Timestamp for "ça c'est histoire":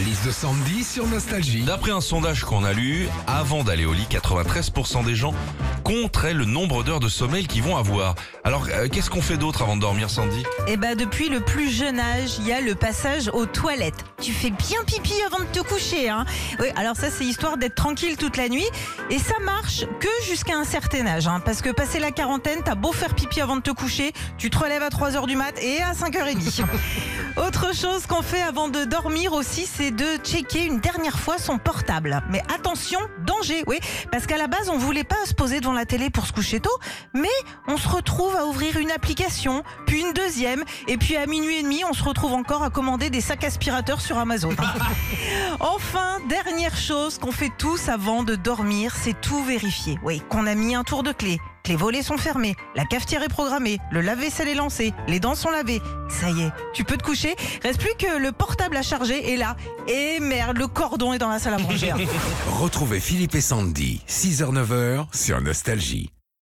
16.94-17.56